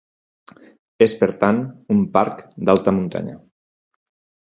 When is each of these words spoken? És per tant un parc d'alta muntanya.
És 1.07 1.13
per 1.19 1.29
tant 1.45 1.61
un 1.97 2.01
parc 2.17 2.43
d'alta 2.67 2.99
muntanya. 3.01 3.41